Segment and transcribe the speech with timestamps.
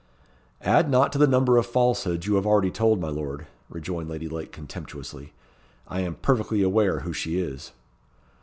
[0.63, 4.27] "Add not to the number of falsehoods you have already told, my lord," rejoined Lady
[4.27, 5.31] Lake, contemptuously.
[5.87, 7.71] "I am perfectly aware who she is."